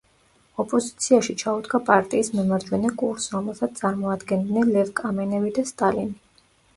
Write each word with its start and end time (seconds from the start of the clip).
ოპოზიციაში 0.61 1.33
ჩაუდგა 1.41 1.79
პარტიის 1.89 2.31
მემარჯვენე 2.39 2.91
კურსს, 3.01 3.29
რომელსაც 3.35 3.77
წარმოადგენდნენ 3.81 4.73
ლევ 4.79 4.89
კამენევი 5.01 5.53
და 5.59 5.67
სტალინი. 5.73 6.17